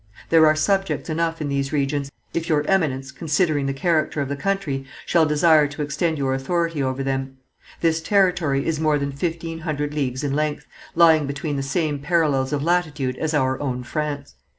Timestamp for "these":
1.47-1.71